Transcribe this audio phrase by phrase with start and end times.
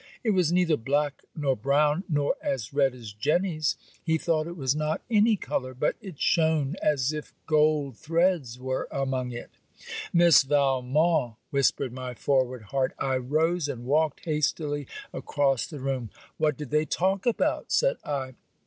[0.23, 4.75] It was neither black, nor brown, nor as red as Jenny's; he thought it was
[4.75, 9.51] not any colour, but it shone as if gold threads were among it.
[10.11, 12.95] Miss Valmont: whispered my forward heart.
[12.97, 16.09] I rose and walked hastily across the room.
[16.37, 18.33] 'What did they talk about?' said I.